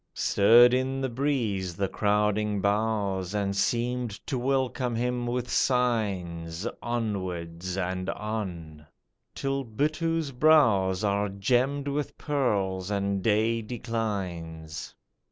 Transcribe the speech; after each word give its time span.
Stirred 0.15 0.73
in 0.73 0.99
the 0.99 1.09
breeze 1.09 1.75
the 1.75 1.87
crowding 1.87 2.59
boughs, 2.59 3.35
And 3.35 3.55
seemed 3.55 4.09
to 4.25 4.35
welcome 4.39 4.95
him 4.95 5.27
with 5.27 5.47
signs, 5.47 6.65
Onwards 6.81 7.77
and 7.77 8.09
on, 8.09 8.87
till 9.35 9.63
Buttoo's 9.63 10.31
brows 10.31 11.03
Are 11.03 11.29
gemmed 11.29 11.87
with 11.87 12.17
pearls, 12.17 12.89
and 12.89 13.21
day 13.21 13.61
declines. 13.61 14.95